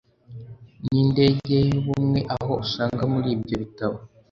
[0.85, 3.97] n'indegey'ubumwe, aho usanga muri ibyo bitabo